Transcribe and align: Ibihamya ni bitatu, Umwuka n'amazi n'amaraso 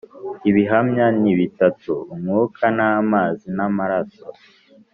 Ibihamya 0.49 1.05
ni 1.21 1.33
bitatu, 1.39 1.91
Umwuka 2.13 2.63
n'amazi 2.77 3.47
n'amaraso 3.57 4.27